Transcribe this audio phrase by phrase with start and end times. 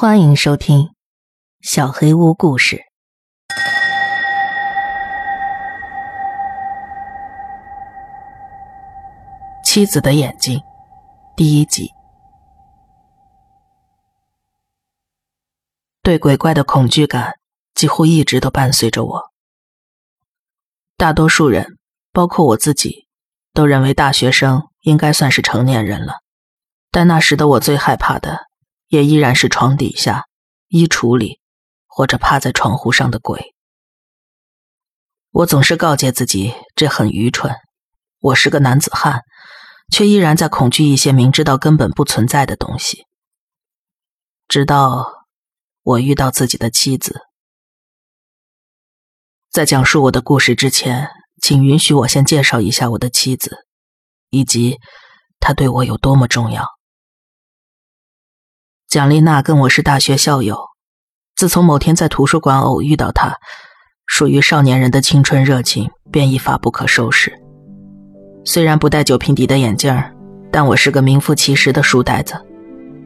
[0.00, 0.82] 欢迎收听
[1.60, 2.76] 《小黑屋故事》。
[9.64, 10.60] 妻子的眼睛，
[11.34, 11.90] 第一集。
[16.04, 17.40] 对鬼怪的恐惧感
[17.74, 19.32] 几乎一直都伴随着我。
[20.96, 21.76] 大多数人，
[22.12, 23.08] 包括我自己，
[23.52, 26.20] 都认为大学生应该算是成年人了，
[26.92, 28.46] 但那时的我最害怕的。
[28.88, 30.24] 也依然是床底下、
[30.68, 31.40] 衣橱里，
[31.86, 33.54] 或者趴在窗户上的鬼。
[35.30, 37.54] 我总是告诫自己，这很愚蠢。
[38.20, 39.22] 我是个男子汉，
[39.92, 43.04] 却依然在恐惧一些明知道根本不存在的东西。
[44.48, 45.06] 直到
[45.82, 47.20] 我遇到自己的妻子。
[49.50, 51.10] 在讲述我的故事之前，
[51.42, 53.66] 请允许我先介绍一下我的妻子，
[54.30, 54.78] 以及
[55.38, 56.66] 她对我有多么重要。
[58.88, 60.58] 蒋丽娜跟我是大学校友，
[61.36, 63.34] 自从某天在图书馆偶遇到她，
[64.06, 67.30] 属于少年人的青春热情便一发不可收拾。
[68.46, 69.94] 虽然不戴酒瓶底的眼镜
[70.50, 72.34] 但我是个名副其实的书呆子。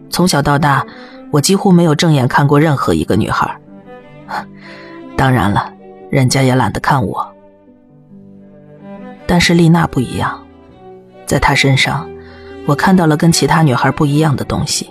[0.09, 0.87] 从小到大，
[1.33, 3.53] 我几乎没有正眼看过任何一个女孩。
[5.19, 5.73] 当然了，
[6.13, 7.35] 人家也懒得看我。
[9.27, 10.47] 但是丽娜不一样，
[11.27, 12.09] 在她身上，
[12.67, 14.89] 我看到了跟其他女孩不一样的东西。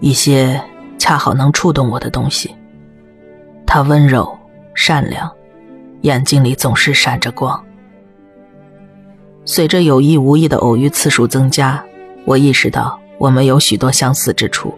[0.00, 0.60] 一些
[0.98, 2.54] 恰好能触动我的东西。
[3.66, 4.38] 他温柔
[4.74, 5.30] 善良，
[6.02, 7.62] 眼睛里总是闪着光。
[9.44, 11.84] 随着有意无意的偶遇次数增加，
[12.24, 14.74] 我意识到我们有许多相似之处：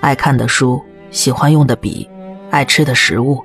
[0.00, 2.08] 爱看的书，喜欢用的笔，
[2.50, 3.42] 爱吃的食物。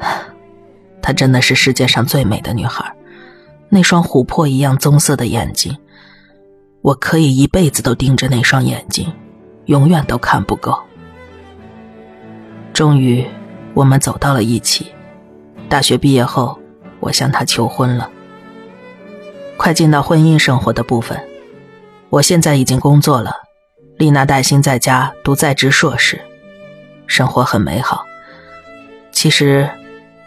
[1.02, 2.94] 她真的是世界上最美的女孩，
[3.68, 5.76] 那双琥珀一样棕色的眼睛，
[6.82, 9.12] 我可以一辈子都盯着那双眼睛。
[9.66, 10.76] 永远都看不够。
[12.72, 13.24] 终于，
[13.74, 14.92] 我们走到了一起。
[15.68, 16.58] 大学毕业后，
[17.00, 18.10] 我向她求婚了。
[19.56, 21.18] 快进到婚姻生活的部分，
[22.10, 23.32] 我现在已经工作了，
[23.96, 26.20] 丽娜带薪在家读在职硕士，
[27.06, 28.04] 生活很美好。
[29.10, 29.68] 其实，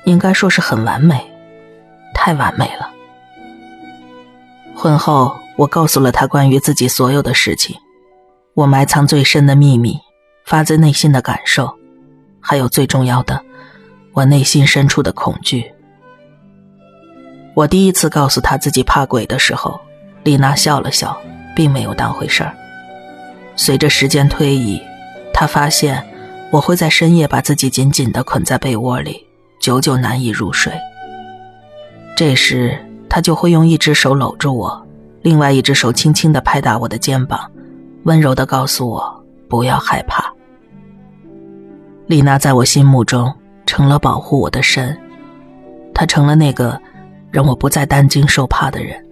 [0.05, 1.31] 应该说是很完美，
[2.13, 2.89] 太完美了。
[4.75, 7.77] 婚后，我告诉了她关于自己所有的事情。
[8.59, 9.97] 我埋藏最深的秘密，
[10.43, 11.73] 发自内心的感受，
[12.41, 13.41] 还有最重要的，
[14.11, 15.71] 我内心深处的恐惧。
[17.53, 19.79] 我第一次告诉他自己怕鬼的时候，
[20.23, 21.17] 丽娜笑了笑，
[21.55, 22.53] 并没有当回事儿。
[23.55, 24.81] 随着时间推移，
[25.33, 26.05] 她发现
[26.51, 29.25] 我会在深夜把自己紧紧地捆在被窝里，
[29.61, 30.73] 久久难以入睡。
[32.13, 32.77] 这时，
[33.07, 34.85] 她就会用一只手搂住我，
[35.21, 37.49] 另外一只手轻轻地拍打我的肩膀。
[38.03, 40.33] 温柔的告诉我不要害怕。
[42.07, 43.33] 丽娜在我心目中
[43.65, 44.97] 成了保护我的神，
[45.93, 46.79] 她成了那个
[47.29, 49.05] 让我不再担惊受怕的人。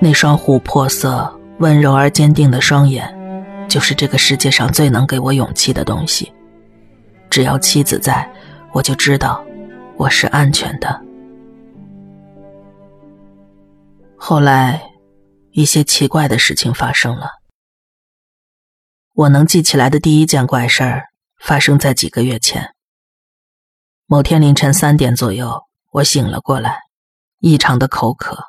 [0.00, 3.08] 那双琥珀色、温柔而坚定的双眼，
[3.68, 6.32] 就是这个世界上最能给我勇气的东西。
[7.30, 8.28] 只要妻子在，
[8.72, 9.44] 我就知道
[9.96, 11.00] 我是安全的。
[14.16, 14.82] 后来，
[15.52, 17.37] 一些奇怪的事情发生了。
[19.18, 21.08] 我能记起来的第一件怪事儿，
[21.40, 22.72] 发生在几个月前。
[24.06, 26.82] 某天凌晨三点左右，我醒了过来，
[27.40, 28.44] 异常的口渴，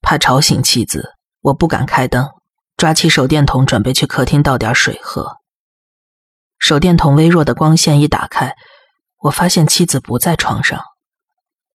[0.00, 2.30] 怕吵醒妻子，我不敢开灯，
[2.78, 5.36] 抓起手电筒准备去客厅倒点水喝。
[6.58, 8.56] 手电筒微弱的光线一打开，
[9.18, 10.82] 我发现妻子不在床上，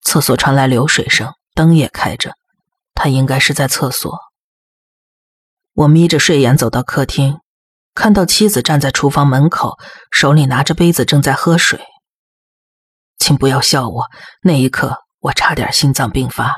[0.01, 2.33] 厕所传来流水声，灯也开着，
[2.95, 4.19] 她应该是在厕所。
[5.73, 7.39] 我眯着睡眼走到客厅。
[7.95, 9.77] 看到妻子站在厨房门口，
[10.11, 11.79] 手里拿着杯子正在喝水。
[13.17, 14.05] 请不要笑我，
[14.41, 16.55] 那一刻我差点心脏病发。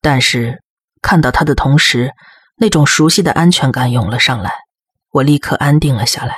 [0.00, 0.62] 但是
[1.00, 2.12] 看到他的同时，
[2.56, 4.52] 那种熟悉的安全感涌了上来，
[5.10, 6.36] 我立刻安定了下来。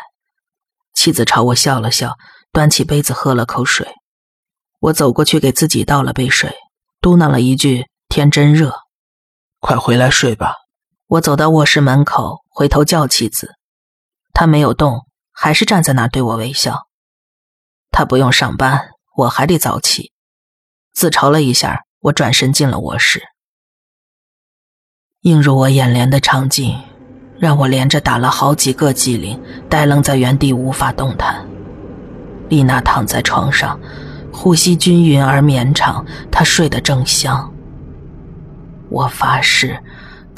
[0.95, 2.17] 妻子朝我笑了笑，
[2.53, 3.89] 端起杯子喝了口水。
[4.81, 6.55] 我走过去给自己倒了杯水，
[7.01, 8.75] 嘟囔了一句：“天真热，
[9.61, 10.55] 快回来睡吧。”
[11.09, 13.55] 我走到卧室门口，回头叫妻子。
[14.41, 16.87] 他没有动，还是站在那儿对我微笑。
[17.91, 20.13] 他不用上班，我还得早起。
[20.95, 23.21] 自嘲了一下，我转身进了卧室。
[25.23, 26.81] 映入我眼帘的场景，
[27.41, 31.45] 让我连着打了好几个激灵，呆愣在原地无法动弹。
[32.49, 33.77] 丽娜躺在床上，
[34.33, 37.53] 呼吸均匀而绵长，她睡得正香。
[38.89, 39.83] 我发誓。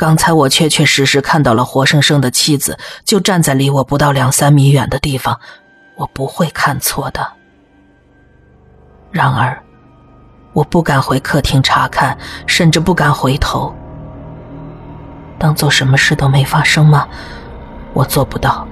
[0.00, 5.38] 刚才我确确实实看到了活生生的妻子，就站在离我不到两三米远的地方，
[5.94, 7.20] 我不会看错的。
[9.10, 9.62] 然而，
[10.54, 12.16] 我不敢回客厅查看，
[12.46, 13.74] 甚至不敢回头，
[15.38, 17.06] 当做什么事都没发生吗？
[17.92, 18.66] 我做不到。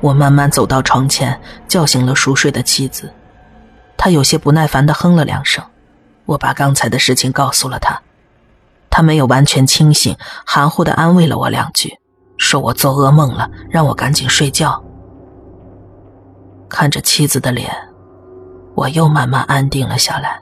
[0.00, 3.14] 我慢慢走到床前，叫醒了熟睡的妻子。
[3.96, 5.62] 她有些不耐烦的哼了两声。
[6.24, 8.02] 我把刚才的事情告诉了她。
[8.96, 11.98] 他没有完全清醒，含糊的安慰了我两句，
[12.36, 14.80] 说我做噩梦了，让我赶紧睡觉。
[16.68, 17.74] 看着妻子的脸，
[18.76, 20.40] 我又慢慢安定了下来。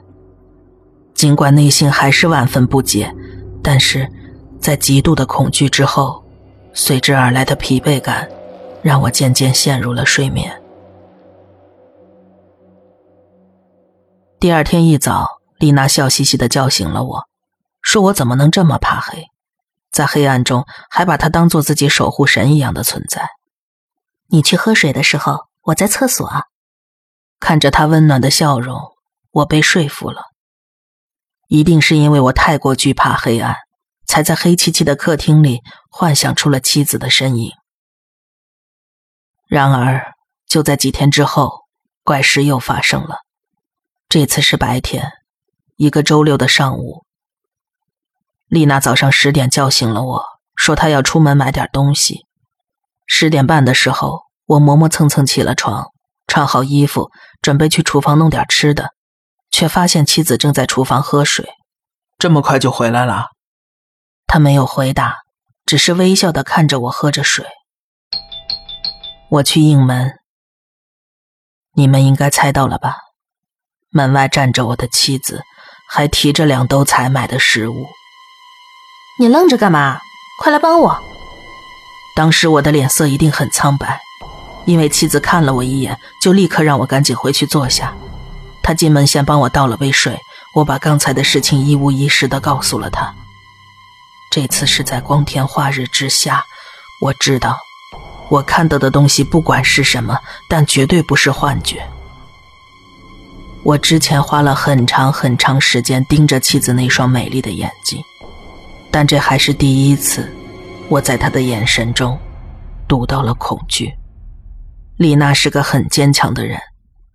[1.15, 3.11] 尽管内心还是万分不解，
[3.63, 4.07] 但是
[4.59, 6.23] 在极度的恐惧之后，
[6.73, 8.29] 随之而来的疲惫感。
[8.83, 10.61] 让我渐渐陷入了睡眠。
[14.37, 17.23] 第二天一早，丽娜笑嘻嘻的叫醒了我，
[17.83, 19.27] 说我怎么能这么怕黑，
[19.91, 23.29] 在黑暗中还把她当做自己守护神一样的存在。
[24.29, 26.27] 你去喝水的时候，我在厕所。
[27.39, 28.79] 看着他温暖的笑容，
[29.29, 30.23] 我被说服了。
[31.49, 33.57] 一定是因为我太过惧怕黑暗，
[34.07, 35.59] 才在黑漆漆的客厅里
[35.91, 37.51] 幻想出了妻子的身影。
[39.45, 40.13] 然而，
[40.47, 41.65] 就在几天之后，
[42.01, 43.17] 怪事又发生了。
[44.07, 45.11] 这次是白天，
[45.75, 47.05] 一个周六的上午。
[48.53, 50.23] 丽娜早上十点叫醒了我，
[50.55, 52.27] 说她要出门买点东西。
[53.07, 55.87] 十点半的时候，我磨磨蹭蹭起了床，
[56.27, 57.09] 穿好衣服，
[57.41, 58.91] 准备去厨房弄点吃的，
[59.49, 61.49] 却发现妻子正在厨房喝水。
[62.19, 63.29] 这么快就回来了？
[64.27, 65.21] 他没有回答，
[65.65, 67.47] 只是微笑的看着我喝着水。
[69.31, 70.19] 我去应门，
[71.73, 72.97] 你们应该猜到了吧？
[73.89, 75.41] 门外站着我的妻子，
[75.89, 77.87] 还提着两兜才买的食物。
[79.15, 80.01] 你愣着干嘛？
[80.39, 80.99] 快来帮我！
[82.15, 83.99] 当时我的脸色一定很苍白，
[84.65, 87.93] 因为妻子看了我一眼，就立刻让我赶紧回去坐下。
[88.63, 90.19] 他进门先帮我倒了杯水，
[90.55, 93.13] 我把刚才的事情一五一十的告诉了他。
[94.31, 96.43] 这次是在光天化日之下，
[96.99, 97.55] 我知道。
[98.29, 100.17] 我看到的东西不管是什么，
[100.49, 101.87] 但绝对不是幻觉。
[103.61, 108.03] 我之前花了很长很长时间盯着妻子那双美丽的眼睛，
[108.93, 110.31] 但这还是第一次，
[110.87, 112.15] 我在他的眼神中
[112.87, 113.91] 读到了恐惧。
[114.97, 116.61] 丽娜是个很坚强的人，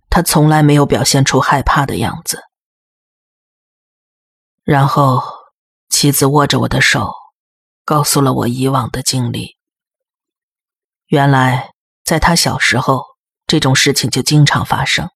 [0.09, 2.43] 她从来没有表现出害怕的样子。
[4.65, 5.23] 然后，
[5.87, 7.13] 妻子握着我的手，
[7.85, 9.55] 告诉了我以往的经历。
[11.07, 11.69] 原来，
[12.03, 13.05] 在他小时候，
[13.47, 15.09] 这种事情就经常发生。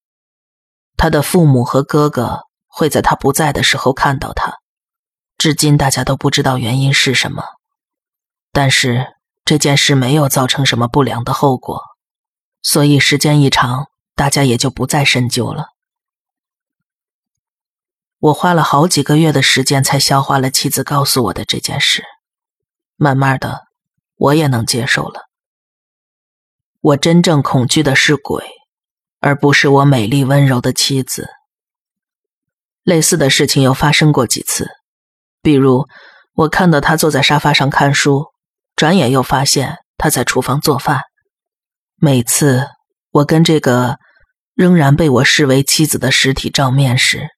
[0.96, 4.60] 他的父母和哥哥会在他不在的时候看到他，
[5.44, 7.44] 至今大家都不知道原因是什么。
[8.50, 9.14] 但是
[9.44, 11.82] 这件事没有造成什么不良的后果，
[12.62, 15.66] 所以时间一长，大家也就不再深究了。
[18.20, 22.02] 我花了好几个月的时间才消化了妻子告诉我的这件事，
[22.96, 23.66] 慢慢的，
[24.16, 25.28] 我也能接受了。
[26.80, 28.42] 我真正恐惧的是鬼，
[29.20, 31.28] 而不是我美丽温柔的妻子。
[32.82, 34.70] 类似的事情又发生过几次，
[35.44, 35.86] 比如
[36.32, 38.24] 我看到他坐在沙发上看书，
[38.74, 41.02] 转眼又发现他在厨房做饭。
[41.94, 42.66] 每次
[43.10, 43.98] 我跟这个
[44.54, 47.28] 仍然被我视为妻子的实体照面时，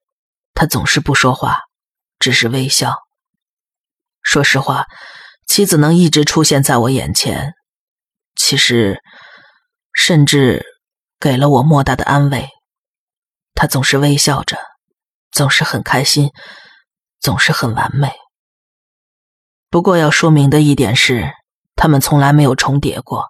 [0.55, 1.59] 他总是不说话，
[2.17, 2.95] 只是微笑。
[4.23, 4.85] 说实话，
[5.45, 7.53] 妻子能一直出现在我眼前，
[8.35, 9.03] 其实。
[9.99, 10.63] 甚至
[11.19, 12.49] 给了我莫大的安慰。
[13.55, 14.59] 他总是微笑着，
[15.31, 16.29] 总是很开心，
[17.27, 18.09] 总是很完美。
[19.69, 21.33] 不过要说明的一点是，
[21.75, 23.25] 他们从来没有重叠过，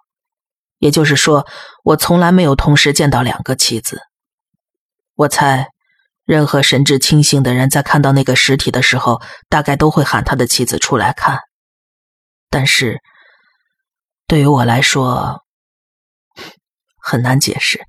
[0.78, 1.48] 也就是说，
[1.82, 4.02] 我从来没有同时见到两个妻子。
[5.16, 5.70] 我猜，
[6.24, 11.40] 任何神志清醒的人在看到那个尸体的时候，大概都会喊他的妻子出来看。
[12.48, 13.00] 但是，
[14.28, 15.42] 对于我来说，
[17.00, 17.84] 很难解释，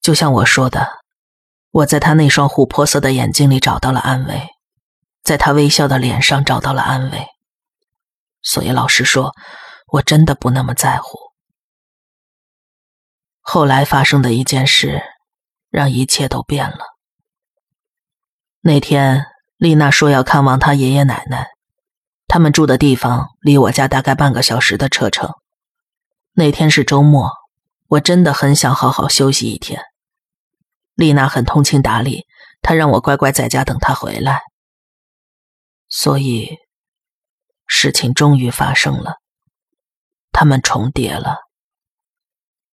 [0.00, 0.88] 就像我说的，
[1.70, 4.48] 我在他那双琥珀色的眼睛里找到了安慰，
[5.22, 7.26] 在他微笑的脸上找到了安慰。
[8.42, 9.34] 所以老实说，
[9.88, 11.18] 我真的不那么在乎。
[13.40, 15.02] 后来发生的一件事，
[15.70, 16.78] 让一切都变了。
[18.60, 19.26] 那天，
[19.56, 21.48] 丽娜说要看望她爷爷奶奶，
[22.28, 25.32] 他们住的地方离我家大概半个小时的车程。
[26.34, 27.30] 那天是周末。
[27.88, 29.82] 我真的很想好好休息一天。
[30.94, 32.24] 丽娜很通情达理，
[32.62, 34.40] 她让我乖乖在家等她回来。
[35.94, 36.56] 所以，
[37.66, 39.16] 事情终于发生了，
[40.32, 41.36] 他们重叠了。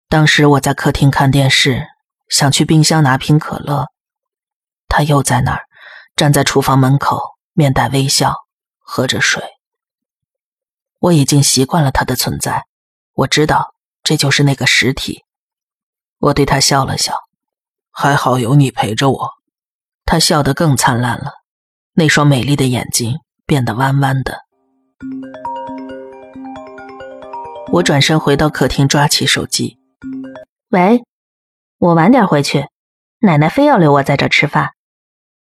[0.08, 1.88] 当时我在客厅看电视，
[2.28, 3.86] 想去冰箱拿瓶可乐，
[4.86, 5.64] 他又在那儿
[6.14, 7.20] 站在厨房门口，
[7.54, 8.36] 面带微笑，
[8.78, 9.42] 喝着水。
[11.00, 12.66] 我已经习惯了他的存在，
[13.14, 15.24] 我知道这就是那个实体。
[16.18, 17.16] 我对他笑了笑，
[17.90, 19.30] 还好有你陪着我。
[20.04, 21.32] 他笑得更灿烂了，
[21.98, 24.38] 那双美丽的眼睛变得弯弯的。
[27.72, 29.78] 我转身回到客厅，抓起手机。
[30.70, 31.02] 喂，
[31.78, 32.66] 我晚点回去，
[33.18, 34.70] 奶奶非要留我在这吃饭。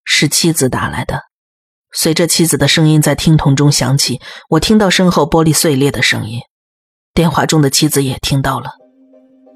[0.03, 1.25] 是妻子打来的，
[1.91, 6.41] 随着妻子的声音在听筒中响起，我听到身后玻璃碎裂的声音。
[7.13, 8.71] 电话中的妻子也听到了。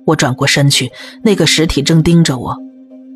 [0.06, 0.92] 我转过身去，
[1.24, 2.58] 那个实体正盯着我，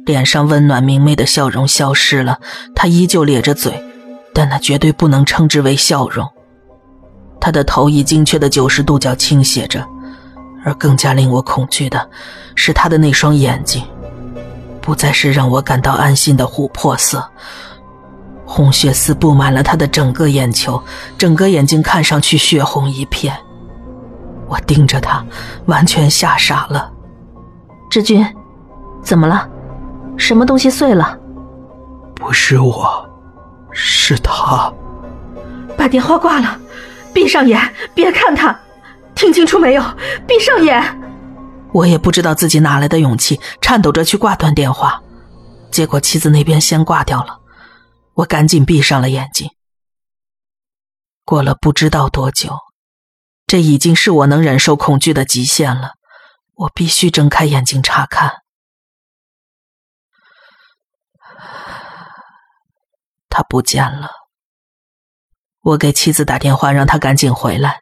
[0.06, 2.40] 脸上温暖明媚的笑容消失了，
[2.74, 3.84] 他依旧咧着嘴，
[4.34, 6.28] 但那绝对不能称之为笑容。
[7.42, 9.86] 他的头以精确的九十度角倾斜着。
[10.68, 12.10] 而更加令我恐惧的
[12.56, 13.84] 是他的那双眼睛，
[14.82, 17.24] 不再是让我感到安心的琥珀色，
[18.48, 20.82] 红血丝布满了他的整个眼球，
[21.20, 23.38] 整个眼睛看上去血红一片。
[24.48, 25.24] 我盯着他，
[25.68, 26.92] 完全吓傻了。
[27.92, 28.26] 志军，
[29.04, 29.48] 怎么了？
[30.18, 31.18] 什么东西碎了？
[32.16, 33.10] 不是我，
[33.72, 34.74] 是他。
[35.78, 36.60] 把电话挂了，
[37.14, 37.60] 闭上眼，
[37.94, 38.58] 别看他。
[39.14, 39.84] 听清楚没有？
[40.28, 41.02] 闭上眼。
[41.74, 45.02] 我也不知道自己哪来的勇气，颤抖着去挂断电话，
[45.72, 47.40] 结果妻子那边先挂掉了。
[48.14, 49.50] 我赶紧闭上了眼睛。
[51.26, 52.58] 过了不知道多久，
[53.46, 55.96] 这已经是我能忍受恐惧的极限了。
[56.56, 58.45] 我必须睁开眼睛查看。
[63.36, 64.10] 他不见了。
[65.60, 67.82] 我给妻子打电话，让他赶紧回来。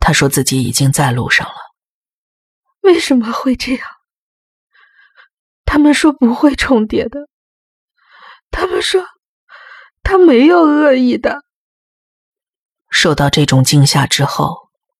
[0.00, 1.54] 他说自己已经在路上了。
[2.80, 3.86] 为什么会这样？
[5.64, 7.20] 他们说不会重叠的。
[8.50, 9.00] 他们说
[10.02, 11.38] 他没有恶意的。
[12.90, 14.56] 受到这种惊吓之后，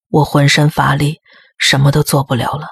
[0.07, 1.21] 我浑身乏力，
[1.59, 2.69] 什么都做不了了，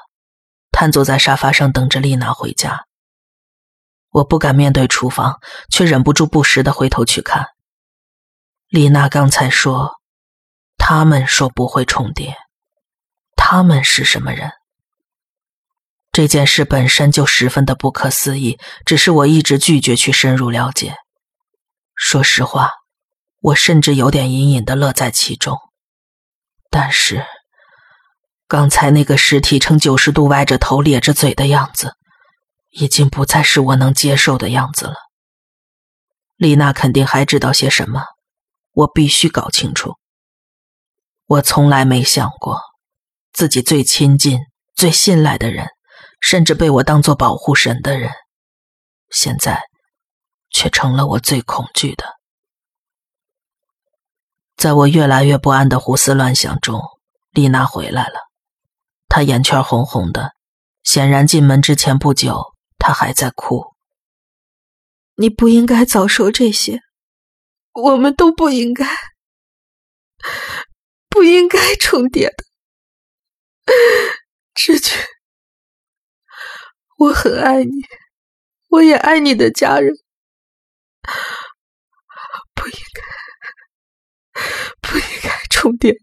[0.71, 2.87] 瘫坐在沙发上等着丽娜回家。
[4.11, 7.49] 我不敢面对厨房，却忍不住不时的回头去看。
[8.69, 9.97] 丽娜刚才说。
[10.81, 12.37] 他们说不会重叠，
[13.37, 14.53] 他们是什么人？
[16.13, 20.95] 这件事本身就十分的不可思议，只是我一直拒绝去深入了解。
[21.95, 22.71] 说实话，
[23.43, 25.59] 我甚至有点隐隐的乐在其中。
[26.71, 27.27] 但是，
[28.47, 31.97] 刚才那个尸体呈九十度歪着头、咧着嘴的样子，
[32.79, 34.95] 已经不再是我能接受的样子了。
[36.37, 38.05] 丽娜肯定还知道些什么，
[38.73, 39.97] 我必须搞清楚。
[41.27, 42.61] 我从来没想过，
[43.33, 44.39] 自己最亲近、
[44.77, 45.67] 最信赖的人，
[46.21, 48.13] 甚至被我当做保护神的人，
[49.11, 49.61] 现在
[50.51, 52.05] 却成了我最恐惧的。
[54.57, 56.81] 在我越来越不安的胡思乱想中，
[57.33, 58.21] 丽娜回来了。
[59.09, 60.33] 她眼圈红红的，
[60.85, 62.55] 显然进门之前不久，
[62.89, 63.77] 他还在哭。
[65.17, 66.81] 你不应该早说这些，
[67.73, 68.87] 我们都不应该。
[71.11, 72.45] 不应该重叠的，
[74.55, 74.97] 志军，
[76.97, 77.73] 我很爱你，
[78.69, 79.93] 我也爱你的家人，
[82.55, 82.73] 不应
[84.33, 84.41] 该，
[84.81, 85.95] 不应该重叠。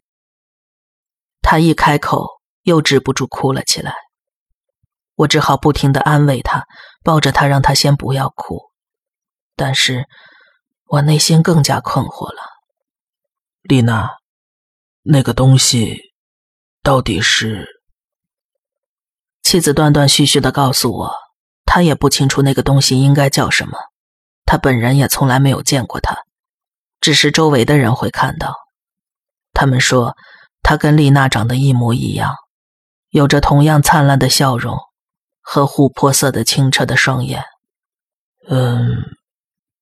[1.42, 2.28] 他一开口，
[2.62, 3.96] 又止不住哭了起来。
[5.16, 6.66] 我只好不停的安慰她，
[7.04, 8.72] 抱着她，让她先不要哭。
[9.56, 10.08] 但是
[10.88, 12.42] 我内心更加困惑了，
[13.62, 14.12] 丽娜。
[15.08, 16.14] 那个东西
[16.82, 17.68] 到底是？
[19.44, 21.14] 妻子断断续续的告诉我，
[21.64, 23.78] 她也不清楚那个东西应该叫什么，
[24.46, 26.24] 她本人也从来没有见过它，
[27.00, 28.56] 只是周围的人会看到。
[29.54, 30.18] 他们说，
[30.64, 32.36] 他跟丽娜长得一模一样，
[33.10, 34.76] 有着同样灿烂的笑容
[35.46, 37.44] 和琥珀色的清澈的双眼。
[38.50, 39.16] 嗯，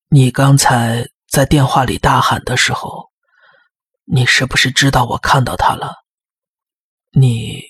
[0.09, 3.11] 你刚才在电话里大喊的时候。
[4.05, 6.03] 你是不是知道我看到他了？
[7.11, 7.61] 你，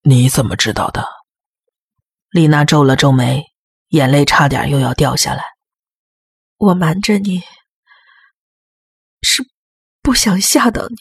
[0.00, 1.06] 你怎么知道的？
[2.30, 3.44] 丽娜皱了皱眉，
[3.88, 5.44] 眼泪差点又要掉下来。
[6.56, 7.42] 我瞒着你，
[9.20, 9.46] 是
[10.00, 10.96] 不想吓到你。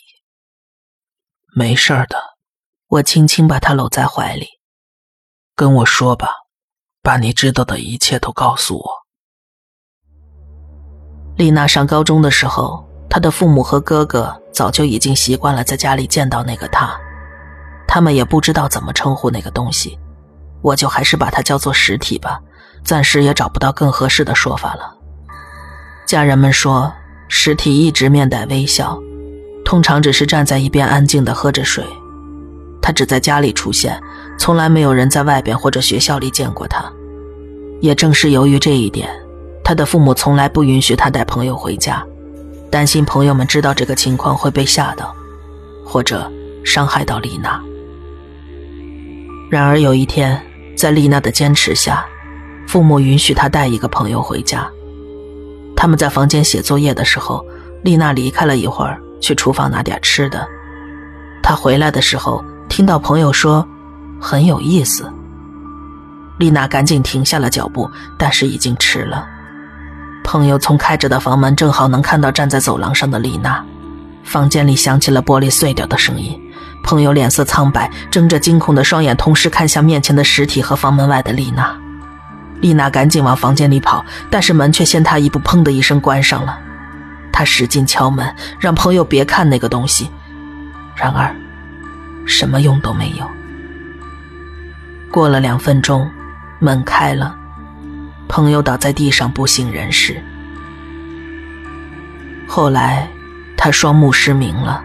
[1.55, 2.21] 没事的，
[2.87, 4.49] 我轻轻把她搂在怀里。
[5.61, 6.27] 跟我说吧，
[7.03, 8.83] 把你知道的一切都告诉我。
[11.35, 12.83] 丽娜上高中的时候。
[13.07, 16.97] 她的父母和哥哥早就已经习惯了在家里见到那个他，
[17.85, 19.99] 他们也不知道怎么称呼那个东西，
[20.61, 22.41] 我就还是把它叫做实体吧，
[22.85, 24.95] 暂时也找不到更合适的说法了。
[26.07, 26.91] 家人们说，
[27.27, 28.97] 实体一直面带微笑，
[29.65, 31.85] 通常只是站在一边安静的喝着水。
[32.91, 33.99] 只在家里出现，
[34.37, 36.83] 从来没有人在外边或者学校里见过他。
[37.79, 39.09] 也正是由于这一点，
[39.63, 42.05] 他的父母从来不允许他带朋友回家，
[42.69, 45.15] 担心朋友们知道这个情况会被吓到，
[45.85, 46.31] 或者
[46.63, 47.61] 伤害到丽娜。
[49.49, 50.39] 然而有一天，
[50.75, 52.05] 在丽娜的坚持下，
[52.67, 54.69] 父母允许他带一个朋友回家。
[55.75, 57.43] 他们在房间写作业的时候，
[57.83, 60.47] 丽娜离开了一会儿，去厨房拿点吃的。
[61.41, 63.67] 她回来的时候，听到朋友说
[64.17, 65.11] 很有意思。
[66.39, 69.27] 丽娜赶紧停下了脚步，但是已经迟了。
[70.23, 73.61] 朋友从开着的房门正好能看到站在走廊上的丽娜。
[74.23, 76.39] 房间里响起了玻璃碎掉的声音。
[76.81, 81.75] 朋友脸色苍白，睁着惊恐的双眼，同时看向面前的实体和房门外的丽娜。
[82.61, 86.57] 丽娜赶紧往房间里跑，但是门却先她一步，砰的一声关上了。
[87.33, 90.09] 她使劲敲门，让朋友别看那个东西。
[90.95, 91.35] 然而，
[92.25, 93.29] 什么用都没有。
[95.11, 96.09] 过了两分钟，
[96.59, 97.35] 门开了，
[98.27, 100.21] 朋友倒在地上不省人事。
[102.47, 103.07] 后来，
[103.57, 104.83] 他双目失明了。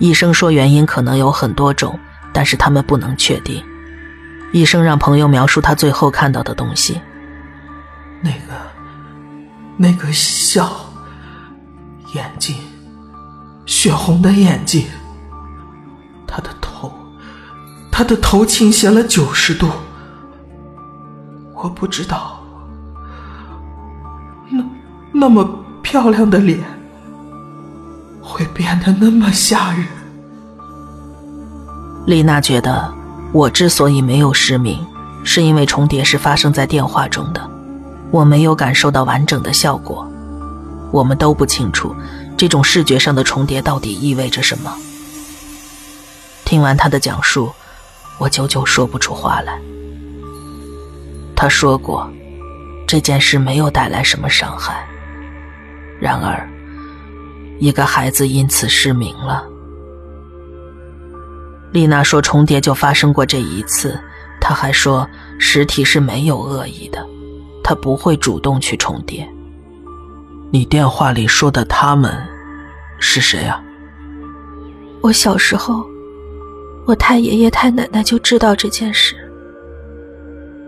[0.00, 1.98] 医生说原因可能有很多种，
[2.32, 3.62] 但是他们不能确定。
[4.52, 7.00] 医生让朋友描述他最后看到的东西。
[8.20, 8.54] 那个，
[9.76, 10.72] 那个笑，
[12.14, 12.56] 眼睛，
[13.66, 14.86] 血红的眼睛。
[16.34, 16.92] 他的头，
[17.92, 19.68] 他的头倾斜了九十度。
[21.54, 22.40] 我不知道，
[24.50, 24.64] 那
[25.12, 25.48] 那么
[25.80, 26.58] 漂亮的脸，
[28.20, 29.86] 会变得那么吓人。
[32.06, 32.92] 丽娜觉得。
[33.32, 34.78] 我之所以没有失明，
[35.24, 37.50] 是因为重叠是发生在电话中的，
[38.12, 40.08] 我没有感受到完整的效果。
[40.92, 41.92] 我们都不清楚
[42.36, 44.72] 这种视觉上的重叠到底意味着什么。
[46.44, 47.50] 听完他的讲述，
[48.18, 49.58] 我久久说不出话来。
[51.34, 52.08] 他说过，
[52.86, 54.86] 这件事没有带来什么伤害。
[56.00, 56.48] 然而，
[57.58, 59.44] 一个孩子因此失明了。
[61.72, 63.98] 丽娜说：“重叠就发生过这一次。”
[64.40, 65.08] 她还说
[65.40, 67.04] ：“实体是没有恶意的，
[67.64, 69.26] 他不会主动去重叠。”
[70.52, 72.14] 你电话里说的他们
[73.00, 73.60] 是谁啊？
[75.00, 75.84] 我小时候，
[76.86, 79.16] 我太爷爷太奶奶就知道这件事。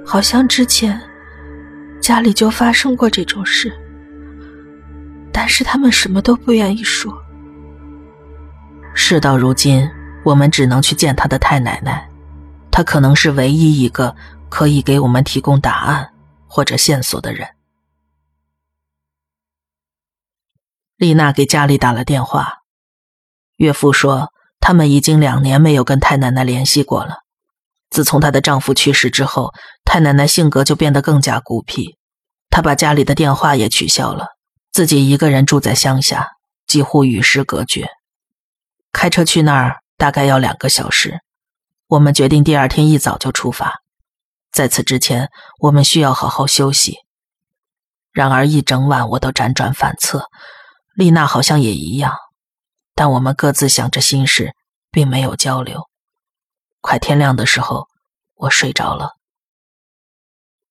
[0.04, 1.00] 好像之前
[2.00, 3.72] 家里就发生过这种事，
[5.32, 7.16] 但是他们什么都不愿意说。
[8.94, 9.88] 事到如今。
[10.24, 12.10] 我们只能去见他的太奶奶，
[12.72, 14.16] 她可能是唯一一个
[14.48, 16.12] 可以给我们提供答案
[16.48, 17.46] 或者线索的人。
[20.96, 22.64] 丽娜给家里打了电话，
[23.58, 24.32] 岳父说
[24.66, 27.18] 他们已经两年没有跟太奶奶联系过了。
[27.88, 31.96] 自从她的丈夫去世之后，太奶奶性格就变得更加孤僻，
[32.50, 34.26] 她把家里的电话也取消了，
[34.72, 36.30] 自己一个人住在乡下，
[36.66, 37.88] 几乎与世隔绝。
[38.92, 39.76] 开车去那儿。
[39.96, 41.20] 大概要两个小时，
[41.86, 43.80] 我们决定第二天一早就出发。
[44.52, 46.96] 在此之前，我们需要好好休息。
[48.12, 50.26] 然而一整晚我都辗转反侧，
[50.94, 52.12] 丽娜好像也一样，
[52.94, 54.52] 但我们各自想着心事，
[54.96, 55.90] 并没有交流。
[56.80, 57.86] 快天亮的时候，
[58.34, 59.10] 我睡着了。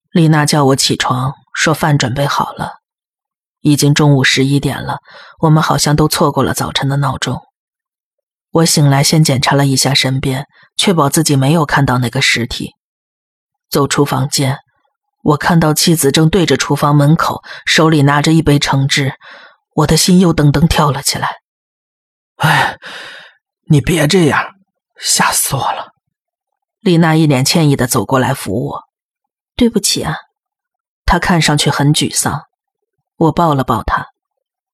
[0.09, 2.79] 丽娜叫我起床，说饭准备好了。
[3.61, 4.97] 已经中午十一点了，
[5.41, 7.39] 我们好像都错过了早晨的闹钟。
[8.49, 12.71] 我醒来，先检查了一下身边，确保自己没有看到那个尸体。
[13.69, 14.57] 走出房间，
[15.21, 19.13] 我看到妻子正对着厨房门口，手里拿着一杯橙汁，
[19.75, 21.29] 我的心又噔噔跳了起来。
[22.37, 22.77] 哎，
[23.67, 24.55] 你别这样，
[24.97, 25.93] 吓死我了！
[26.81, 28.83] 丽娜一脸歉意的走过来扶我，
[29.55, 30.17] 对不起啊。
[31.05, 32.43] 她看上去很沮丧，
[33.15, 34.07] 我抱了抱她，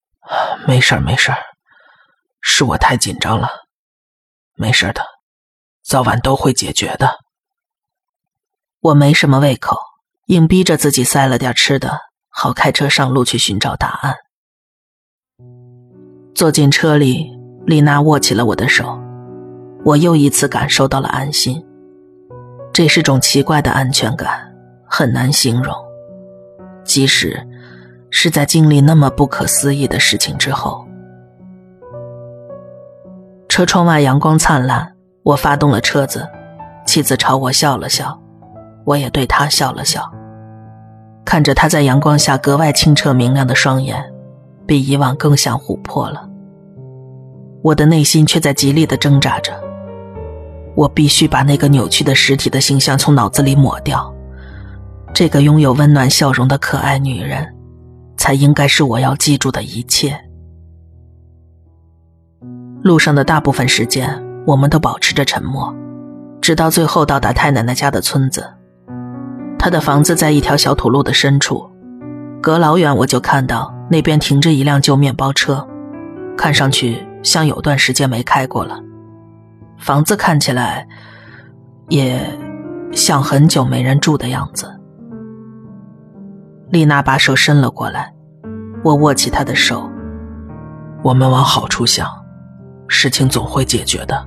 [0.67, 1.37] 没事儿，没事儿，
[2.41, 3.49] 是我太紧张了。
[4.55, 5.05] 没事的，
[5.83, 7.19] 早晚都会解决的。
[8.81, 9.77] 我没什么胃口，
[10.25, 11.97] 硬逼着自己塞了点吃的，
[12.29, 14.15] 好开车上路去寻找答案。
[16.35, 17.31] 坐进车里，
[17.65, 18.99] 丽娜握起了我的手，
[19.83, 21.63] 我又一次感受到了安心。
[22.73, 24.29] 这是种奇怪的安全感，
[24.85, 25.75] 很难形容。
[26.83, 27.39] 即使
[28.09, 30.85] 是在经历那么不可思议的事情之后，
[33.47, 34.91] 车窗外阳光灿烂，
[35.23, 36.27] 我发动了车子，
[36.85, 38.19] 妻子朝我笑了笑，
[38.85, 40.01] 我也对她笑了笑。
[41.23, 44.03] 看着她在阳光下格外清澈明亮的双眼，
[44.65, 46.27] 比以往更像琥珀了。
[47.63, 49.53] 我的内心却在极力的挣扎着，
[50.75, 54.11] 我必须把那个扭曲的实体的形象从脑子里抹掉。
[55.13, 57.47] 这个拥有温暖笑容的可爱女人，
[58.17, 60.19] 才应该是我要记住的一切。
[62.81, 65.71] 路上的大部分时间，我们都保持着沉默，
[66.41, 68.43] 直到最后到达太奶奶家的村子。
[69.59, 71.69] 她的房子在一条小土路的深处，
[72.41, 75.67] 隔老远我就看到那边停着一辆旧面包车，
[76.35, 78.79] 看上去像有段时间没开过了。
[79.77, 80.87] 房子看起来，
[81.89, 82.19] 也
[82.91, 84.71] 像很久没人住的样子。
[86.69, 88.13] 丽娜把手伸了过来，
[88.83, 89.89] 我握起她的手。
[91.03, 92.07] 我们往好处想，
[92.87, 94.23] 事情总会解决的。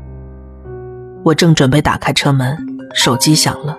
[1.24, 2.58] 我正准备打开车门，
[2.92, 3.78] 手机响了。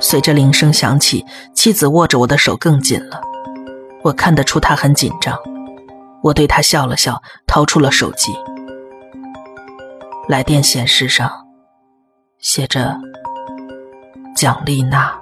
[0.00, 1.24] 随着铃声响起，
[1.54, 3.20] 妻子握着我的手更紧了。
[4.02, 5.38] 我看得出她很紧张。
[6.24, 8.34] 我对他笑了笑，掏出了手机。
[10.26, 11.30] 来电显示上
[12.38, 12.96] 写着
[14.34, 15.14] “蒋丽娜”。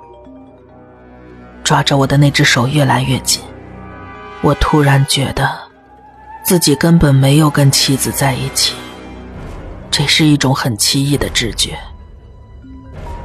[1.65, 3.43] 抓着我的那只手越来越紧，
[4.43, 5.51] 我突然觉得
[6.45, 8.77] 自己根本没有跟妻子在一起，
[9.91, 11.77] 这是一种很奇异的直觉。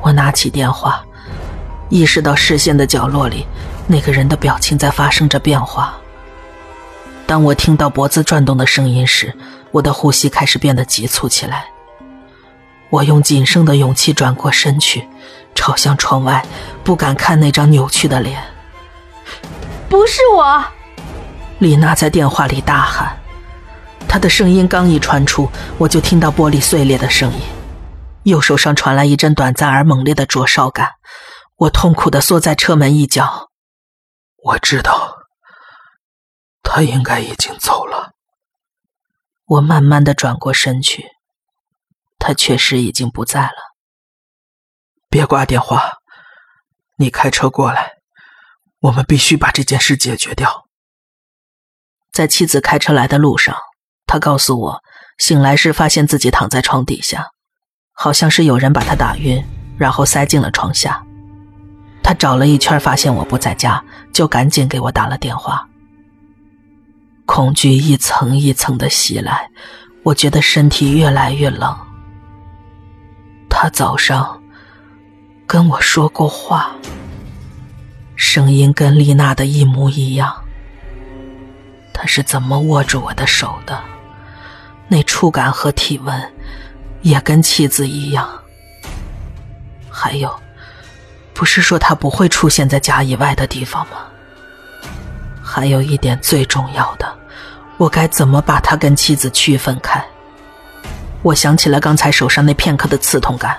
[0.02, 1.06] 我拿起电话，
[1.90, 3.46] 意识到视线的角落里
[3.86, 5.96] 那个人的表情在发生着变化。
[7.28, 9.36] 当我听到脖子转动的声音时，
[9.72, 11.66] 我的呼吸开始变得急促起来。
[12.90, 15.06] 我用仅剩的勇气转过身去。
[15.54, 16.46] 朝向窗外，
[16.84, 18.42] 不敢看那张扭曲的脸。
[19.90, 20.63] 不是我，
[21.58, 23.18] 李娜在电话里大喊。
[24.08, 27.42] 她的声音刚一传出，我就听到玻璃碎裂的声音，
[28.24, 30.92] 右手上传来一阵短暂而猛烈的灼烧感。
[31.58, 33.50] 我痛苦的缩在车门一角。
[34.44, 35.17] 我知道，
[36.70, 38.12] 他应该已经走了。
[39.46, 41.06] 我慢慢的转过身去，
[42.20, 43.56] 他确实已经不在了。
[45.10, 45.94] 别挂电话，
[46.98, 47.94] 你开车过来，
[48.82, 50.66] 我们必须把这件事解决掉。
[52.12, 53.56] 在妻子开车来的路上，
[54.06, 54.84] 他告诉我，
[55.18, 57.32] 醒来时发现自己躺在床底下，
[57.94, 59.42] 好像是有人把他打晕，
[59.80, 61.02] 然后塞进了床下。
[62.04, 65.67] 他找了一圈，发现我不在家，就赶紧给我打了电话。
[67.28, 69.48] 恐惧一层一层的袭来，
[70.02, 71.78] 我觉得身体越来越冷。
[73.48, 74.42] 他早上。
[75.50, 76.76] 跟我说过话，
[78.18, 80.44] 声音跟丽娜的一模一样。
[81.94, 83.82] 他是怎么握住我的手的？
[84.90, 86.34] 那触感和体温
[87.02, 88.30] 也跟妻子一样。
[89.90, 90.38] 还有，
[91.34, 94.00] 不是说他不会出现在家以外的地方吗？
[95.42, 97.17] 还有一点最重要的，
[97.78, 100.04] 我该怎么把他跟妻子区分开？
[101.22, 103.58] 我想起了刚才手上那片刻的刺痛感。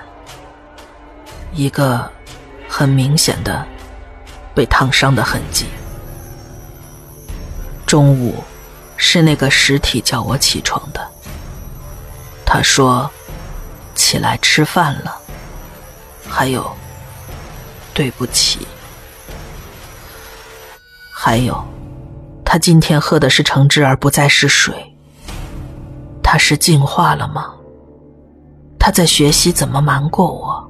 [1.53, 2.09] 一个
[2.67, 3.65] 很明显的
[4.53, 5.65] 被烫伤的痕迹。
[7.85, 8.43] 中午
[8.97, 11.05] 是那个实体叫我起床的，
[12.45, 13.09] 他说
[13.95, 15.17] ：“起来吃饭了。”
[16.29, 16.71] 还有，
[17.93, 18.67] 对不起。
[21.11, 21.65] 还有，
[22.51, 24.73] 他今天喝的是橙汁而不再是水。
[26.23, 27.53] 他是进化了吗？
[28.79, 30.67] 他在学习怎么瞒过我？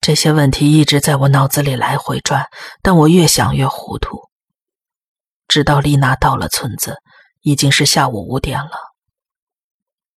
[0.00, 2.46] 这些问题一直在我脑子里来回转，
[2.80, 4.18] 但我越想越糊涂。
[5.46, 6.96] 直到丽娜到了村子，
[7.42, 8.70] 已经是下午五点了。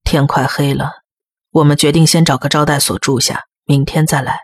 [0.04, 0.92] 天快黑了，
[1.50, 4.38] 我们决定先找个招待所住下，明天再来。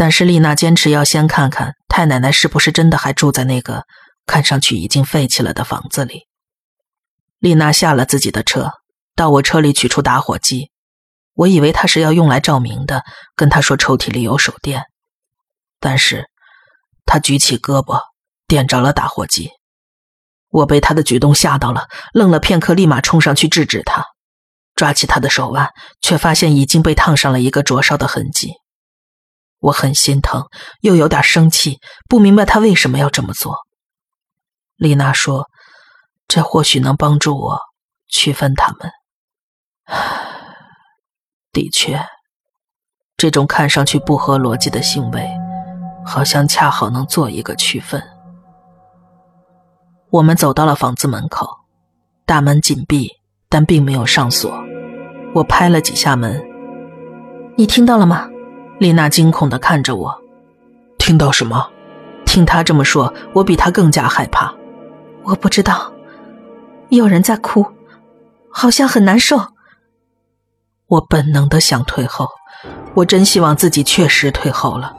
[0.00, 3.84] 但是丽娜坚持要先看看太奶奶是不是真的还住在那个
[4.24, 6.22] 看上去已经废弃了的房子里。
[7.38, 8.70] 丽娜下了自己的车，
[9.14, 10.70] 到我车里取出打火机。
[11.34, 13.04] 我以为他是要用来照明的，
[13.36, 14.84] 跟他说抽屉里有手电，
[15.78, 16.30] 但是，
[17.04, 18.00] 他举起胳膊
[18.48, 19.50] 点着了打火机。
[20.48, 24.06] 我被他的举动吓到了，愣了片刻，立马冲上去制止他，
[24.74, 25.68] 抓起他的手腕，
[26.00, 28.54] 却发现已经被烫上了一个灼烧的痕迹。
[29.60, 30.46] 我很心疼，
[30.80, 33.56] 又有点生气，不明白他为什么要这么做。
[34.76, 35.48] 丽娜说
[36.26, 37.58] ：“这或许能帮助我
[38.08, 38.90] 区分他们。”
[41.52, 42.00] 的确，
[43.18, 45.28] 这种看上去不合逻辑的行为，
[46.06, 48.02] 好像恰好能做一个区分。
[50.08, 51.46] 我们走到了房子门口，
[52.24, 53.10] 大门紧闭，
[53.50, 54.50] 但并没有上锁。
[55.34, 56.42] 我拍了几下门，
[57.56, 58.29] 你听到了吗？
[58.80, 60.22] 丽娜惊恐的看着我。
[60.96, 61.68] 听到什么？
[62.24, 64.50] 听她这么说，我比她更加害怕。
[65.22, 65.92] 我不知道，
[66.88, 67.66] 有人在哭，
[68.50, 69.38] 好像很难受。
[70.86, 72.30] 我本能的想退后，
[72.94, 74.96] 我真希望自己确实退后了，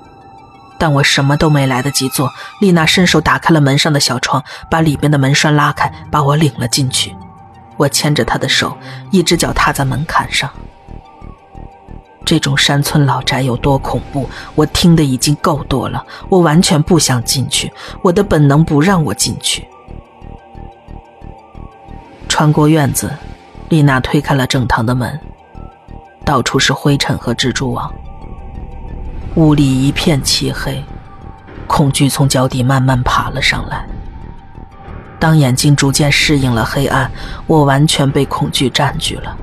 [0.78, 7.16] 但我什么都没来得及做，丽娜伸手打开了门上的小窗，把里边的门栓拉开，把我领了进去。
[7.78, 8.78] 我牵着她的手，
[9.10, 10.48] 一只脚踏在门槛上。
[12.24, 16.06] 这种山村老宅有多恐怖，我听得已经够多了。
[16.30, 19.68] 我完全不想进去，我的本能不让我进去。
[22.30, 23.12] 穿过院子，
[23.70, 25.20] 丽娜推开了正堂的门。
[26.24, 27.92] 到处是灰尘和蜘蛛网，
[29.36, 30.82] 屋里一片漆黑，
[31.68, 33.86] 恐惧从脚底慢慢爬了上来。
[35.20, 37.12] 当眼睛逐渐适应了黑暗，
[37.48, 39.36] 我完全被恐惧占据了。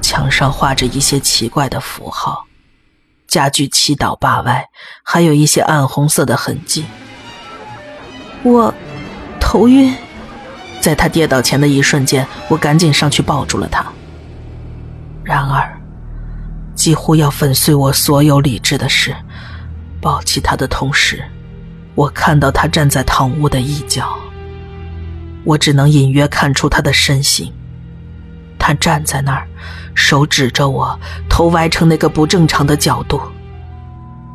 [0.00, 2.44] 墙上画着一些奇怪的符号，
[3.26, 4.64] 家具七倒八歪，
[5.02, 6.84] 还有一些暗红色的痕迹。
[8.42, 8.72] 我
[9.40, 9.94] 头晕，
[10.80, 13.84] 在他跌倒前的一瞬间，我赶紧上去抱住了他。
[15.24, 15.78] 然而，
[16.74, 19.14] 几乎要粉碎我所有理智的是，
[20.00, 21.22] 抱起他的同时，
[21.94, 24.16] 我看到他站在堂屋的一角。
[25.44, 27.52] 我只能隐约看出他的身形。
[28.58, 29.48] 他站在那儿，
[29.98, 33.20] 手指着我，头歪成那个不正常的角度。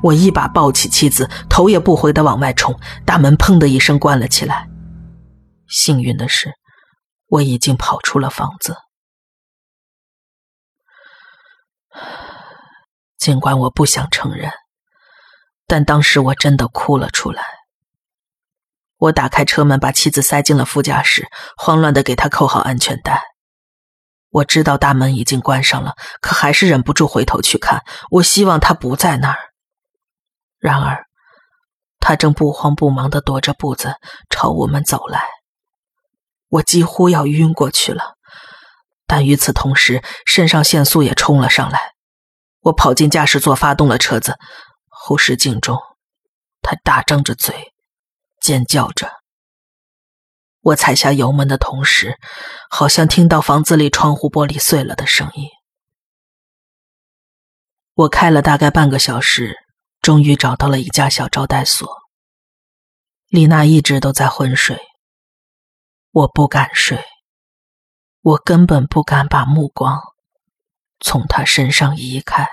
[0.04, 4.69] 我一把抱起妻子，头也不回的往外冲，大门砰的一声关了起来。
[5.65, 6.52] 幸运的是，
[7.28, 8.76] 我已经跑出了房子。
[13.17, 14.52] 尽管我不想承认，
[15.65, 17.41] 但当时我真的哭了出来。
[18.97, 23.33] 我打开车门，把妻子塞进了副驾驶，慌乱的给她扣好安全带。
[24.34, 27.84] 我知道大门已经关上了，可还是忍不住回头去看。
[28.10, 29.38] 我希望他不在那儿。
[30.58, 31.06] 然而，
[32.00, 33.93] 他正不慌不忙的踱着步子
[34.32, 35.24] 朝我们走来。
[36.50, 38.15] 我几乎要晕过去了。
[39.06, 41.93] 但与此同时，肾上腺素也冲了上来。
[42.62, 44.39] 我跑进驾驶座，发动了车子。
[44.88, 45.78] 后视镜中，
[46.63, 47.74] 他大张着嘴，
[48.41, 49.22] 尖叫着。
[50.63, 52.17] 我踩下油门的同时，
[52.69, 55.49] 好像听到房子里窗户玻璃碎了的声音。
[57.95, 59.58] 我开了大概半个小时，
[60.02, 61.88] 终于找到了一家小招待所。
[63.28, 64.80] 丽娜一直都在昏睡，
[66.12, 67.04] 我不敢睡。
[68.21, 69.99] 我根本不敢把目光
[71.02, 72.47] 从他身上移开。